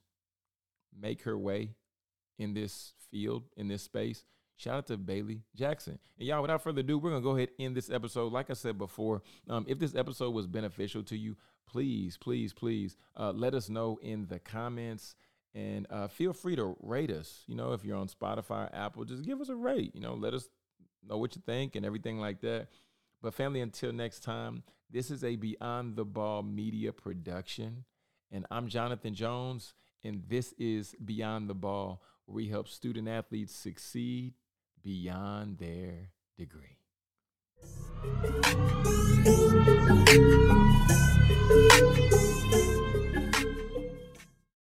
make 0.99 1.23
her 1.23 1.39
way 1.39 1.71
in 2.39 2.55
this 2.55 2.93
field, 3.11 3.45
in 3.57 3.69
this 3.69 3.83
space. 3.83 4.25
Shout 4.57 4.77
out 4.77 4.87
to 4.89 4.97
Bailey 4.97 5.43
Jackson. 5.57 5.99
And 6.19 6.29
y'all, 6.29 6.43
without 6.43 6.63
further 6.63 6.81
ado, 6.81 6.99
we're 6.99 7.11
going 7.11 7.23
to 7.23 7.27
go 7.27 7.37
ahead 7.37 7.49
in 7.59 7.75
this 7.75 7.91
episode. 7.91 8.33
Like 8.33 8.51
I 8.51 8.53
said 8.53 8.79
before, 8.79 9.23
um, 9.49 9.65
if 9.67 9.79
this 9.79 9.95
episode 9.95 10.31
was 10.31 10.47
beneficial 10.47 11.03
to 11.05 11.17
you, 11.17 11.37
please, 11.67 12.17
please, 12.19 12.53
please 12.53 12.97
uh, 13.17 13.33
let 13.33 13.55
us 13.55 13.69
know 13.69 13.99
in 14.03 14.27
the 14.27 14.39
comments. 14.39 15.15
And 15.55 15.87
uh, 15.91 16.09
feel 16.09 16.33
free 16.33 16.57
to 16.57 16.77
rate 16.81 17.11
us. 17.11 17.45
You 17.47 17.57
know, 17.57 17.73
if 17.73 17.85
you're 17.85 17.97
on 17.97 18.09
Spotify, 18.09 18.71
Apple, 18.73 19.05
just 19.05 19.25
give 19.25 19.41
us 19.41 19.49
a 19.49 19.55
rate. 19.55 19.95
You 19.95 20.01
know, 20.01 20.15
let 20.15 20.33
us 20.33 20.49
know 21.07 21.19
what 21.19 21.37
you 21.37 21.43
think 21.45 21.77
and 21.77 21.85
everything 21.85 22.19
like 22.19 22.41
that. 22.41 22.69
But, 23.21 23.35
family, 23.35 23.61
until 23.61 23.93
next 23.93 24.21
time, 24.21 24.63
this 24.91 25.11
is 25.11 25.23
a 25.23 25.37
Beyond 25.37 25.97
the 25.97 26.05
Ball 26.05 26.43
media 26.43 26.93
production. 26.93 27.85
And 28.31 28.47
I'm 28.51 28.69
Jonathan 28.69 29.15
Jones, 29.15 29.75
and 30.03 30.23
this 30.27 30.55
is 30.59 30.95
Beyond 31.05 31.51
the 31.51 31.55
Ball, 31.55 32.03
where 32.25 32.37
we 32.37 32.49
help 32.49 32.67
student 32.67 33.09
athletes 33.09 33.55
succeed 33.55 34.35
beyond 34.83 35.59
their 35.59 36.09
degree. 36.37 36.79